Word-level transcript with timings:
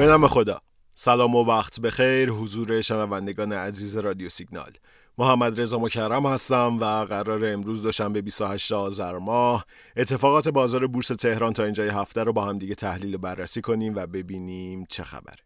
به 0.00 0.06
نام 0.06 0.28
خدا. 0.28 0.60
سلام 0.94 1.34
و 1.34 1.44
وقت 1.44 1.80
بخیر 1.80 2.30
حضور 2.30 2.80
شنوندگان 2.80 3.52
عزیز 3.52 3.96
رادیو 3.96 4.28
سیگنال. 4.28 4.72
محمد 5.18 5.60
رضا 5.60 5.78
مکرم 5.78 6.26
هستم 6.26 6.78
و 6.80 6.84
قرار 6.84 7.44
امروز 7.44 7.82
دوشنبه 7.82 8.22
28 8.22 8.72
آذر 8.72 9.18
ماه 9.18 9.64
اتفاقات 9.96 10.48
بازار 10.48 10.86
بورس 10.86 11.06
تهران 11.08 11.52
تا 11.52 11.64
اینجای 11.64 11.88
هفته 11.88 12.24
رو 12.24 12.32
با 12.32 12.44
هم 12.44 12.58
دیگه 12.58 12.74
تحلیل 12.74 13.14
و 13.14 13.18
بررسی 13.18 13.60
کنیم 13.60 13.96
و 13.96 14.06
ببینیم 14.06 14.86
چه 14.88 15.04
خبره. 15.04 15.42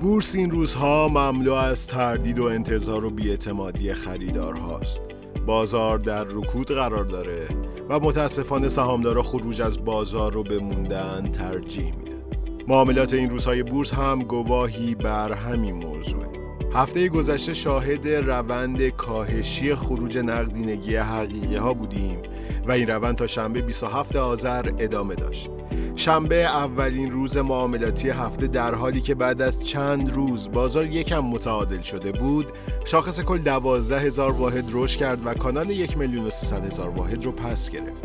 بورس 0.00 0.34
این 0.34 0.50
روزها 0.50 1.08
مملو 1.08 1.52
از 1.52 1.86
تردید 1.86 2.38
و 2.38 2.44
انتظار 2.44 3.04
و 3.04 3.10
بیاعتمادی 3.10 3.94
خریدارهاست. 3.94 5.15
بازار 5.46 5.98
در 5.98 6.24
رکود 6.24 6.72
قرار 6.72 7.04
داره 7.04 7.48
و 7.88 8.00
متاسفانه 8.00 8.68
سهامدارا 8.68 9.22
خروج 9.22 9.62
از 9.62 9.84
بازار 9.84 10.32
رو 10.32 10.42
به 10.42 10.58
موندن 10.58 11.30
ترجیح 11.32 11.94
میدن. 11.96 12.22
معاملات 12.68 13.14
این 13.14 13.30
روزهای 13.30 13.62
بورس 13.62 13.94
هم 13.94 14.22
گواهی 14.22 14.94
بر 14.94 15.32
همین 15.32 15.74
موضوعه. 15.74 16.28
هفته 16.74 17.08
گذشته 17.08 17.54
شاهد 17.54 18.08
روند 18.08 18.88
کاهشی 18.88 19.74
خروج 19.74 20.18
نقدینگی 20.18 20.96
حقیقی 20.96 21.56
ها 21.56 21.74
بودیم 21.74 22.18
و 22.66 22.72
این 22.72 22.86
روند 22.86 23.16
تا 23.16 23.26
شنبه 23.26 23.60
27 23.60 24.16
آذر 24.16 24.72
ادامه 24.78 25.14
داشت. 25.14 25.50
شنبه 25.96 26.34
اولین 26.34 27.10
روز 27.10 27.36
معاملاتی 27.36 28.08
هفته 28.08 28.46
در 28.46 28.74
حالی 28.74 29.00
که 29.00 29.14
بعد 29.14 29.42
از 29.42 29.62
چند 29.62 30.12
روز 30.12 30.52
بازار 30.52 30.86
یکم 30.86 31.20
متعادل 31.20 31.82
شده 31.82 32.12
بود 32.12 32.52
شاخص 32.84 33.20
کل 33.20 33.38
12 33.38 33.98
هزار 33.98 34.32
واحد 34.32 34.64
رشد 34.72 34.98
کرد 34.98 35.26
و 35.26 35.34
کانال 35.34 35.70
یک 35.70 35.98
میلیون 35.98 36.24
و 36.24 36.30
هزار 36.66 36.88
واحد 36.88 37.24
رو 37.24 37.32
پس 37.32 37.70
گرفت. 37.70 38.04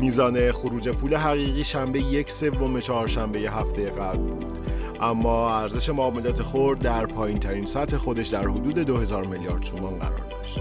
میزان 0.00 0.52
خروج 0.52 0.88
پول 0.88 1.14
حقیقی 1.14 1.64
شنبه 1.64 2.00
یک 2.00 2.30
سوم 2.30 2.80
چهارشنبه 2.80 3.38
هفته 3.38 3.90
قبل 3.90 4.18
بود. 4.18 4.58
اما 5.00 5.58
ارزش 5.58 5.88
معاملات 5.88 6.42
خورد 6.42 6.78
در 6.78 7.06
پایین 7.06 7.38
ترین 7.38 7.66
سطح 7.66 7.96
خودش 7.96 8.28
در 8.28 8.48
حدود 8.48 8.78
2000 8.78 9.26
میلیارد 9.26 9.62
تومان 9.62 9.98
قرار 9.98 10.26
داشت. 10.30 10.60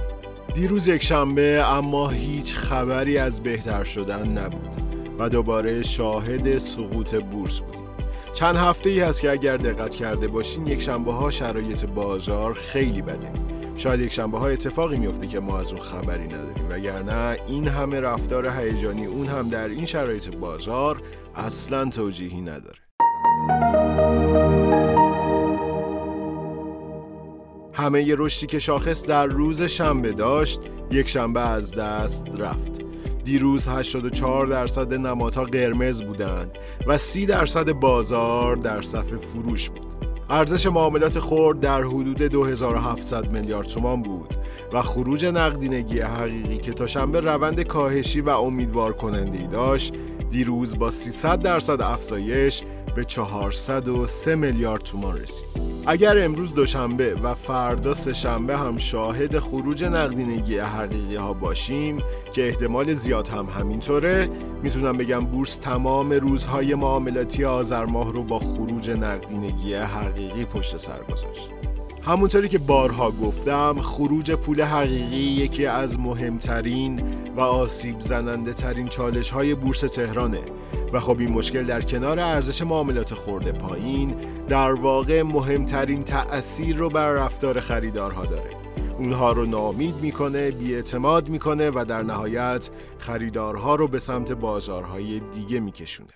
دیروز 0.53 0.87
یک 0.87 1.03
شنبه 1.03 1.63
اما 1.65 2.09
هیچ 2.09 2.55
خبری 2.55 3.17
از 3.17 3.43
بهتر 3.43 3.83
شدن 3.83 4.27
نبود. 4.27 4.92
و 5.19 5.29
دوباره 5.29 5.81
شاهد 5.81 6.57
سقوط 6.57 7.15
بورس 7.15 7.61
بودیم. 7.61 7.83
چند 8.33 8.55
هفته 8.55 8.89
ای 8.89 8.99
هست 8.99 9.21
که 9.21 9.31
اگر 9.31 9.57
دقت 9.57 9.95
کرده 9.95 10.27
باشین 10.27 10.67
یک 10.67 10.81
شنبه 10.81 11.13
ها 11.13 11.31
شرایط 11.31 11.85
بازار 11.85 12.53
خیلی 12.53 13.01
بده. 13.01 13.31
شاید 13.75 13.99
یک 13.99 14.11
شنبه 14.11 14.37
ها 14.39 14.47
اتفاقی 14.47 14.97
میفته 14.97 15.27
که 15.27 15.39
ما 15.39 15.59
از 15.59 15.73
اون 15.73 15.81
خبری 15.81 16.25
نداریم. 16.25 16.65
وگرنه 16.69 17.37
این 17.47 17.67
همه 17.67 17.99
رفتار 17.99 18.47
هیجانی 18.47 19.05
اون 19.05 19.27
هم 19.27 19.49
در 19.49 19.67
این 19.67 19.85
شرایط 19.85 20.29
بازار 20.35 21.01
اصلا 21.35 21.89
توجیهی 21.89 22.41
نداره. 22.41 22.77
همه 27.73 28.03
ی 28.03 28.15
رشدی 28.17 28.47
که 28.47 28.59
شاخص 28.59 29.05
در 29.05 29.25
روز 29.25 29.61
شنبه 29.61 30.11
داشت 30.11 30.59
یک 30.91 31.09
شنبه 31.09 31.49
از 31.49 31.75
دست 31.75 32.25
رفت. 32.39 32.92
دیروز 33.23 33.67
84 33.67 34.47
درصد 34.47 34.93
نمادها 34.93 35.43
قرمز 35.43 36.03
بودند 36.03 36.51
و 36.87 36.97
30 36.97 37.25
درصد 37.25 37.71
بازار 37.71 38.55
در 38.55 38.81
صف 38.81 39.13
فروش 39.13 39.69
بود. 39.69 39.93
ارزش 40.29 40.67
معاملات 40.67 41.19
خورد 41.19 41.59
در 41.59 41.83
حدود 41.83 42.17
2700 42.17 43.31
میلیارد 43.31 43.67
تومان 43.67 44.01
بود 44.01 44.35
و 44.73 44.81
خروج 44.81 45.25
نقدینگی 45.25 45.99
حقیقی 45.99 46.57
که 46.57 46.73
تا 46.73 46.87
شنبه 46.87 47.19
روند 47.19 47.61
کاهشی 47.61 48.21
و 48.21 48.29
امیدوار 48.29 48.93
کننده 48.93 49.37
ای 49.37 49.47
داشت 49.47 49.93
دیروز 50.29 50.77
با 50.77 50.91
300 50.91 51.41
درصد 51.41 51.81
افزایش 51.81 52.63
به 52.95 53.03
403 53.03 54.35
میلیارد 54.35 54.81
تومان 54.81 55.17
رسید. 55.17 55.45
اگر 55.85 56.25
امروز 56.25 56.53
دوشنبه 56.53 57.15
و 57.15 57.33
فردا 57.33 57.93
سهشنبه 57.93 58.57
هم 58.57 58.77
شاهد 58.77 59.39
خروج 59.39 59.83
نقدینگی 59.83 60.57
حقیقی 60.57 61.15
ها 61.15 61.33
باشیم 61.33 62.03
که 62.33 62.47
احتمال 62.47 62.93
زیاد 62.93 63.27
هم 63.27 63.45
همینطوره 63.45 64.29
می‌تونم 64.63 64.97
بگم 64.97 65.25
بورس 65.25 65.55
تمام 65.55 66.11
روزهای 66.11 66.75
معاملاتی 66.75 67.45
آذر 67.45 67.85
ماه 67.85 68.13
رو 68.13 68.23
با 68.23 68.39
خروج 68.39 68.89
نقدینگی 68.89 69.73
حقیقی 69.73 70.45
پشت 70.45 70.77
سر 70.77 71.03
گذاشت 71.03 71.49
همونطوری 72.01 72.49
که 72.49 72.57
بارها 72.57 73.11
گفتم 73.11 73.79
خروج 73.79 74.31
پول 74.31 74.61
حقیقی 74.61 75.15
یکی 75.15 75.65
از 75.65 75.99
مهمترین 75.99 77.03
و 77.35 77.39
آسیب 77.39 77.99
زننده 77.99 78.53
ترین 78.53 78.87
چالش 78.87 79.31
های 79.31 79.55
بورس 79.55 79.79
تهرانه 79.79 80.41
و 80.93 80.99
خب 80.99 81.19
این 81.19 81.31
مشکل 81.31 81.63
در 81.63 81.81
کنار 81.81 82.19
ارزش 82.19 82.61
معاملات 82.61 83.13
خورده 83.13 83.51
پایین 83.51 84.15
در 84.47 84.73
واقع 84.73 85.21
مهمترین 85.21 86.03
تأثیر 86.03 86.75
رو 86.75 86.89
بر 86.89 87.11
رفتار 87.11 87.59
خریدارها 87.59 88.25
داره. 88.25 88.49
اونها 88.97 89.31
رو 89.31 89.45
نامید 89.45 89.95
می‌کنه 90.01 90.51
بیاعتماد 90.51 91.29
می‌کنه 91.29 91.69
و 91.69 91.85
در 91.87 92.03
نهایت 92.03 92.69
خریدارها 92.97 93.75
رو 93.75 93.87
به 93.87 93.99
سمت 93.99 94.31
بازارهای 94.31 95.19
دیگه 95.19 95.59
میکشونه. 95.59 96.09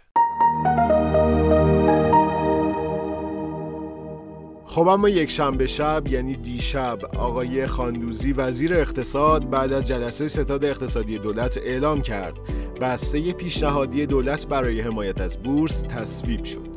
خب 4.66 4.88
اما 4.88 5.10
یک 5.10 5.32
شنبه 5.32 5.66
شب 5.66 6.08
یعنی 6.08 6.36
دیشب 6.36 7.00
آقای 7.16 7.68
خاندوزی 7.68 8.34
وزیر 8.34 8.74
اقتصاد 8.74 9.50
بعد 9.50 9.74
از 9.74 9.88
جلسه 9.88 10.28
ستاد 10.28 10.66
اقتصادی 10.66 11.18
دولت 11.18 11.58
اعلام 11.58 12.02
کرد 12.02 12.34
بسته 12.82 13.34
پیشنهادی 13.34 14.06
دولت 14.06 14.48
برای 14.48 14.82
حمایت 14.82 15.22
از 15.22 15.38
بورس 15.38 15.82
تصویب 15.82 16.44
شد. 16.44 16.68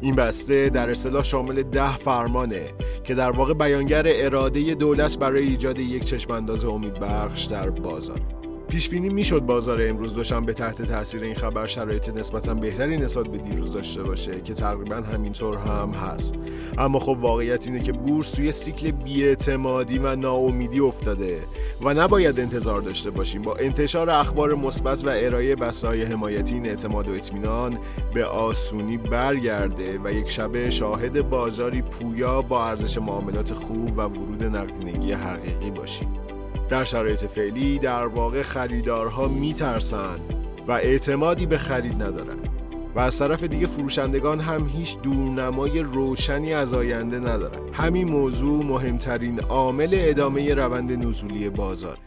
این 0.00 0.14
بسته 0.14 0.68
در 0.68 0.90
اصطلاح 0.90 1.24
شامل 1.24 1.62
ده 1.62 1.96
فرمانه 1.96 2.68
که 3.04 3.14
در 3.14 3.30
واقع 3.30 3.54
بیانگر 3.54 4.02
اراده 4.06 4.74
دولت 4.74 5.18
برای 5.18 5.46
ایجاد 5.46 5.78
یک 5.78 6.04
چشمانداز 6.04 6.64
امیدبخش 6.64 7.44
در 7.44 7.70
بازار. 7.70 8.37
پیش 8.68 8.88
بینی 8.88 9.08
می‌شد 9.08 9.40
بازار 9.40 9.82
امروز 9.82 10.14
دوشنبه 10.14 10.52
تحت 10.52 10.82
تاثیر 10.82 11.22
این 11.22 11.34
خبر 11.34 11.66
شرایط 11.66 12.08
نسبتا 12.08 12.54
بهتری 12.54 12.96
نسبت 12.96 13.26
به 13.28 13.38
دیروز 13.38 13.72
داشته 13.72 14.02
باشه 14.02 14.40
که 14.40 14.54
تقریبا 14.54 14.96
همینطور 14.96 15.58
هم 15.58 15.90
هست. 15.90 16.34
اما 16.78 16.98
خب 16.98 17.16
واقعیت 17.20 17.66
اینه 17.66 17.80
که 17.80 17.92
بورس 17.92 18.30
توی 18.30 18.52
سیکل 18.52 18.90
بیاعتمادی 18.90 19.98
و 19.98 20.16
ناامیدی 20.16 20.80
افتاده 20.80 21.38
و 21.82 21.94
نباید 21.94 22.40
انتظار 22.40 22.80
داشته 22.80 23.10
باشیم. 23.10 23.42
با 23.42 23.54
انتشار 23.54 24.10
اخبار 24.10 24.54
مثبت 24.54 25.04
و 25.04 25.08
ارائه 25.08 25.56
بسای 25.56 26.02
حمایتی 26.02 26.54
این 26.54 26.66
اعتماد 26.66 27.08
و 27.08 27.12
اطمینان 27.12 27.78
به 28.14 28.24
آسونی 28.24 28.96
برگرده 28.96 30.00
و 30.04 30.12
یک 30.12 30.30
شبه 30.30 30.70
شاهد 30.70 31.30
بازاری 31.30 31.82
پویا 31.82 32.42
با 32.42 32.66
ارزش 32.66 32.98
معاملات 32.98 33.52
خوب 33.52 33.98
و 33.98 34.00
ورود 34.00 34.44
نقدینگی 34.44 35.12
حقیقی 35.12 35.70
باشیم. 35.70 36.37
در 36.68 36.84
شرایط 36.84 37.24
فعلی 37.24 37.78
در 37.78 38.06
واقع 38.06 38.42
خریدارها 38.42 39.28
میترسن 39.28 40.20
و 40.68 40.72
اعتمادی 40.72 41.46
به 41.46 41.58
خرید 41.58 42.02
ندارن. 42.02 42.38
و 42.94 43.00
از 43.00 43.18
طرف 43.18 43.44
دیگه 43.44 43.66
فروشندگان 43.66 44.40
هم 44.40 44.66
هیچ 44.66 44.98
دورنمای 45.00 45.80
روشنی 45.80 46.52
از 46.52 46.74
آینده 46.74 47.18
ندارن. 47.18 47.72
همین 47.72 48.08
موضوع 48.08 48.64
مهمترین 48.64 49.40
عامل 49.40 49.88
ادامه 49.92 50.54
روند 50.54 51.06
نزولی 51.06 51.48
بازاره. 51.48 51.98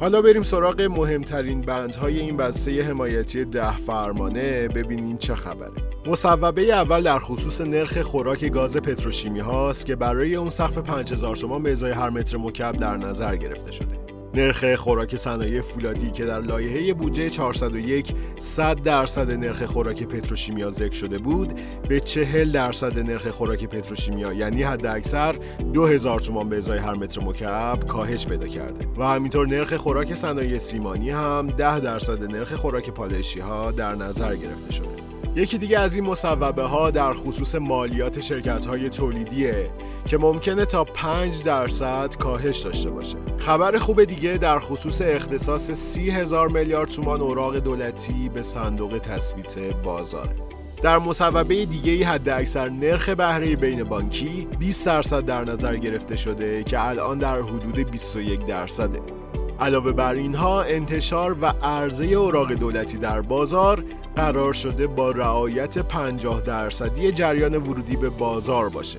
حالا 0.00 0.22
بریم 0.22 0.42
سراغ 0.42 0.82
مهمترین 0.82 1.60
بندهای 1.60 2.20
این 2.20 2.36
بسته 2.36 2.82
حمایتی 2.82 3.44
ده 3.44 3.76
فرمانه. 3.76 4.68
ببینیم 4.68 5.16
چه 5.16 5.34
خبره. 5.34 5.91
مصوبه 6.06 6.62
اول 6.62 7.02
در 7.02 7.18
خصوص 7.18 7.60
نرخ 7.60 8.00
خوراک 8.00 8.44
گاز 8.44 8.76
پتروشیمی 8.76 9.40
هاست 9.40 9.86
که 9.86 9.96
برای 9.96 10.34
اون 10.34 10.48
سقف 10.48 10.78
5000 10.78 11.36
تومان 11.36 11.62
به 11.62 11.72
ازای 11.72 11.92
هر 11.92 12.10
متر 12.10 12.36
مکعب 12.36 12.76
در 12.76 12.96
نظر 12.96 13.36
گرفته 13.36 13.72
شده. 13.72 14.12
نرخ 14.34 14.74
خوراک 14.74 15.16
صنایع 15.16 15.60
فولادی 15.60 16.10
که 16.10 16.24
در 16.24 16.40
لایحه 16.40 16.94
بودجه 16.94 17.30
401 17.30 18.14
100 18.38 18.82
درصد 18.82 19.30
نرخ 19.30 19.64
خوراک 19.64 20.02
پتروشیمیا 20.02 20.70
ذکر 20.70 20.94
شده 20.94 21.18
بود 21.18 21.60
به 21.88 22.00
40 22.00 22.52
درصد 22.52 22.98
نرخ 22.98 23.28
خوراک 23.28 23.64
پتروشیمیا 23.64 24.32
یعنی 24.32 24.62
حد 24.62 24.86
اکثر 24.86 25.34
2000 25.74 26.20
تومان 26.20 26.48
به 26.48 26.56
ازای 26.56 26.78
هر 26.78 26.94
متر 26.94 27.20
مکعب 27.20 27.86
کاهش 27.86 28.26
پیدا 28.26 28.46
کرده 28.46 28.86
و 28.96 29.08
همینطور 29.08 29.46
نرخ 29.46 29.76
خوراک 29.76 30.14
صنایع 30.14 30.58
سیمانی 30.58 31.10
هم 31.10 31.46
10 31.46 31.80
درصد 31.80 32.22
نرخ 32.22 32.52
خوراک 32.52 32.90
پالایشی 32.90 33.40
ها 33.40 33.72
در 33.72 33.94
نظر 33.94 34.36
گرفته 34.36 34.72
شده 34.72 35.11
یکی 35.36 35.58
دیگه 35.58 35.78
از 35.78 35.94
این 35.94 36.04
مصوبه 36.04 36.62
ها 36.62 36.90
در 36.90 37.12
خصوص 37.12 37.54
مالیات 37.54 38.20
شرکت 38.20 38.66
های 38.66 38.90
تولیدیه 38.90 39.70
که 40.06 40.18
ممکنه 40.18 40.64
تا 40.64 40.84
5 40.84 41.42
درصد 41.42 42.16
کاهش 42.16 42.60
داشته 42.60 42.90
باشه. 42.90 43.16
خبر 43.38 43.78
خوب 43.78 44.04
دیگه 44.04 44.36
در 44.36 44.58
خصوص 44.58 45.02
اختصاص 45.02 45.70
30 45.70 46.10
هزار 46.10 46.48
میلیارد 46.48 46.88
تومان 46.88 47.20
اوراق 47.20 47.56
دولتی 47.56 48.28
به 48.28 48.42
صندوق 48.42 48.98
تثبیت 48.98 49.58
بازاره 49.58 50.36
در 50.82 50.98
مصوبه 50.98 51.64
دیگه 51.64 52.06
حد 52.06 52.28
اکثر 52.28 52.68
نرخ 52.68 53.08
بهره 53.08 53.56
بین 53.56 53.84
بانکی 53.84 54.48
20 54.58 54.86
درصد 54.86 55.24
در 55.24 55.44
نظر 55.44 55.76
گرفته 55.76 56.16
شده 56.16 56.64
که 56.64 56.86
الان 56.88 57.18
در 57.18 57.40
حدود 57.42 57.90
21 57.90 58.44
درصده. 58.44 59.21
علاوه 59.62 59.92
بر 59.92 60.14
اینها 60.14 60.62
انتشار 60.62 61.36
و 61.40 61.46
عرضه 61.46 62.04
اوراق 62.04 62.52
دولتی 62.52 62.98
در 62.98 63.20
بازار 63.20 63.84
قرار 64.16 64.52
شده 64.52 64.86
با 64.86 65.10
رعایت 65.10 65.78
50 65.78 66.40
درصدی 66.40 67.12
جریان 67.12 67.56
ورودی 67.56 67.96
به 67.96 68.10
بازار 68.10 68.68
باشه. 68.68 68.98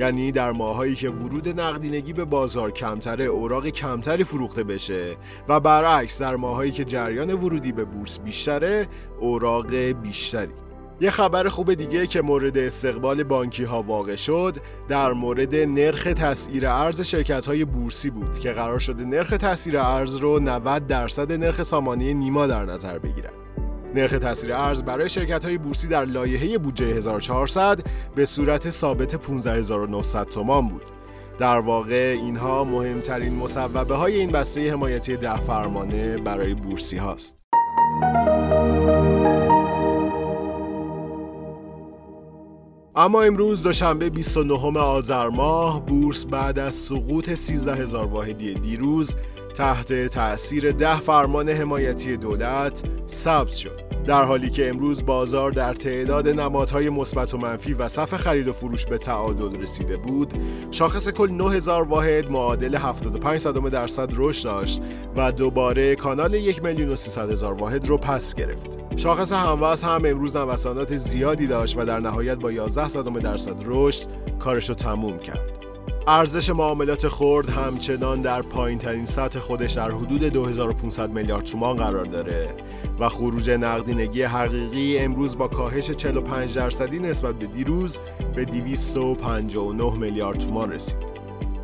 یعنی 0.00 0.32
در 0.32 0.52
ماهایی 0.52 0.94
که 0.94 1.10
ورود 1.10 1.60
نقدینگی 1.60 2.12
به 2.12 2.24
بازار 2.24 2.70
کمتره 2.70 3.24
اوراق 3.24 3.68
کمتری 3.68 4.24
فروخته 4.24 4.64
بشه 4.64 5.16
و 5.48 5.60
برعکس 5.60 6.22
در 6.22 6.36
ماهایی 6.36 6.70
که 6.70 6.84
جریان 6.84 7.34
ورودی 7.34 7.72
به 7.72 7.84
بورس 7.84 8.18
بیشتره 8.18 8.88
اوراق 9.20 9.74
بیشتری. 9.74 10.69
یه 11.02 11.10
خبر 11.10 11.48
خوب 11.48 11.74
دیگه 11.74 12.06
که 12.06 12.22
مورد 12.22 12.58
استقبال 12.58 13.22
بانکی 13.22 13.64
ها 13.64 13.82
واقع 13.82 14.16
شد 14.16 14.56
در 14.88 15.12
مورد 15.12 15.54
نرخ 15.54 16.04
تسعیر 16.04 16.66
ارز 16.66 17.00
شرکت 17.00 17.46
های 17.46 17.64
بورسی 17.64 18.10
بود 18.10 18.38
که 18.38 18.52
قرار 18.52 18.78
شده 18.78 19.04
نرخ 19.04 19.30
تسعیر 19.30 19.78
ارز 19.78 20.16
رو 20.16 20.38
90 20.38 20.86
درصد 20.86 21.32
نرخ 21.32 21.62
سامانه 21.62 22.12
نیما 22.12 22.46
در 22.46 22.64
نظر 22.64 22.98
بگیرن 22.98 23.30
نرخ 23.94 24.10
تسعیر 24.10 24.52
ارز 24.54 24.82
برای 24.82 25.08
شرکت 25.08 25.44
های 25.44 25.58
بورسی 25.58 25.88
در 25.88 26.04
لایحه 26.04 26.58
بودجه 26.58 26.86
1400 26.86 27.80
به 28.14 28.26
صورت 28.26 28.70
ثابت 28.70 29.16
15900 29.16 30.24
تومان 30.24 30.68
بود. 30.68 30.84
در 31.38 31.58
واقع 31.58 32.16
اینها 32.18 32.64
مهمترین 32.64 33.34
مصوبه 33.34 33.94
های 33.94 34.16
این 34.16 34.30
بسته 34.30 34.72
حمایتی 34.72 35.16
ده 35.16 35.40
فرمانه 35.40 36.18
برای 36.18 36.54
بورسی 36.54 36.96
هاست 36.96 37.38
اما 43.00 43.22
امروز 43.22 43.62
دوشنبه 43.62 44.10
29 44.10 44.78
آذر 44.78 45.28
ماه 45.28 45.86
بورس 45.86 46.26
بعد 46.26 46.58
از 46.58 46.74
سقوط 46.74 47.30
13 47.32 47.74
هزار 47.74 48.06
واحدی 48.06 48.54
دیروز 48.54 49.16
تحت 49.54 49.92
تأثیر 49.92 50.72
ده 50.72 51.00
فرمان 51.00 51.48
حمایتی 51.48 52.16
دولت 52.16 52.82
سبز 53.06 53.54
شد. 53.54 53.89
در 54.04 54.22
حالی 54.22 54.50
که 54.50 54.68
امروز 54.68 55.06
بازار 55.06 55.50
در 55.50 55.72
تعداد 55.72 56.28
نمادهای 56.28 56.90
مثبت 56.90 57.34
و 57.34 57.38
منفی 57.38 57.74
و 57.74 57.88
صف 57.88 58.16
خرید 58.16 58.48
و 58.48 58.52
فروش 58.52 58.86
به 58.86 58.98
تعادل 58.98 59.60
رسیده 59.60 59.96
بود 59.96 60.34
شاخص 60.70 61.08
کل 61.08 61.30
9000 61.30 61.82
واحد 61.82 62.30
معادل 62.30 62.74
75 62.74 63.48
درصد 63.48 64.08
رشد 64.16 64.44
داشت 64.44 64.80
و 65.16 65.32
دوباره 65.32 65.96
کانال 65.96 66.34
1 66.34 66.62
میلیون 66.62 66.88
و 66.88 66.96
300 66.96 67.30
هزار 67.30 67.54
واحد 67.54 67.88
رو 67.88 67.98
پس 67.98 68.34
گرفت. 68.34 68.78
شاخص 68.96 69.32
هموز 69.32 69.82
هم 69.82 70.02
امروز 70.04 70.36
نوسانات 70.36 70.96
زیادی 70.96 71.46
داشت 71.46 71.78
و 71.78 71.84
در 71.84 72.00
نهایت 72.00 72.38
با 72.38 72.52
11 72.52 73.02
درصد 73.20 73.56
رشد 73.64 74.06
کارش 74.38 74.68
رو 74.68 74.74
تموم 74.74 75.18
کرد. 75.18 75.59
ارزش 76.06 76.50
معاملات 76.50 77.08
خرد 77.08 77.48
همچنان 77.48 78.22
در 78.22 78.42
پایین 78.42 78.78
ترین 78.78 79.04
سطح 79.04 79.38
خودش 79.38 79.72
در 79.72 79.90
حدود 79.90 80.24
2500 80.24 81.10
میلیارد 81.10 81.44
تومان 81.44 81.76
قرار 81.76 82.04
داره 82.04 82.54
و 83.00 83.08
خروج 83.08 83.50
نقدینگی 83.50 84.22
حقیقی 84.22 84.98
امروز 84.98 85.38
با 85.38 85.48
کاهش 85.48 85.90
45 85.90 86.54
درصدی 86.54 86.98
نسبت 86.98 87.34
به 87.34 87.46
دیروز 87.46 87.98
به 88.34 88.44
259 88.44 89.96
میلیارد 89.96 90.38
تومان 90.38 90.72
رسید. 90.72 91.10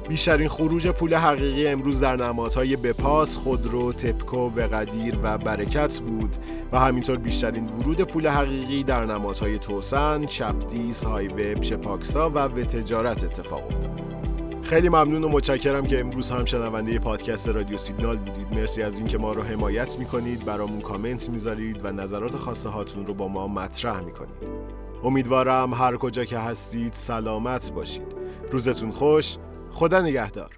بیشترین 0.08 0.48
خروج 0.48 0.88
پول 0.88 1.14
حقیقی 1.14 1.66
امروز 1.66 2.00
در 2.00 2.16
نمادهای 2.16 2.76
بپاس، 2.76 3.36
خودرو، 3.36 3.92
تپکو، 3.92 4.50
وقدیر 4.56 5.18
و 5.22 5.38
برکت 5.38 6.00
بود 6.00 6.36
و 6.72 6.80
همینطور 6.80 7.16
بیشترین 7.16 7.64
ورود 7.64 8.02
پول 8.02 8.28
حقیقی 8.28 8.82
در 8.82 9.04
نمادهای 9.04 9.58
توسن، 9.58 10.26
شپدیس، 10.26 11.04
هایوب، 11.04 11.62
شپاکسا 11.62 12.30
و 12.30 12.38
و 12.38 12.48
تجارت 12.48 13.24
اتفاق 13.24 13.66
افتاد. 13.66 14.25
خیلی 14.66 14.88
ممنون 14.88 15.24
و 15.24 15.28
متشکرم 15.28 15.86
که 15.86 16.00
امروز 16.00 16.30
هم 16.30 16.44
شنونده 16.44 16.98
پادکست 16.98 17.48
رادیو 17.48 17.78
سیگنال 17.78 18.16
بودید. 18.16 18.52
مرسی 18.52 18.82
از 18.82 18.98
اینکه 18.98 19.18
ما 19.18 19.32
رو 19.32 19.42
حمایت 19.42 19.98
می‌کنید 19.98 20.44
برامون 20.44 20.80
کامنت 20.80 21.30
می‌ذارید 21.30 21.84
و 21.84 21.92
نظرات 21.92 22.36
خاصه 22.36 22.68
هاتون 22.68 23.06
رو 23.06 23.14
با 23.14 23.28
ما 23.28 23.48
مطرح 23.48 24.00
می‌کنید. 24.00 24.36
امیدوارم 25.04 25.74
هر 25.74 25.96
کجا 25.96 26.24
که 26.24 26.38
هستید 26.38 26.92
سلامت 26.92 27.72
باشید. 27.72 28.16
روزتون 28.52 28.90
خوش 28.90 29.36
خدا 29.70 30.00
نگهدار. 30.00 30.50